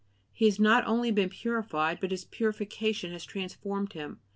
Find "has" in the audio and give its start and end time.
0.45-0.59, 3.11-3.23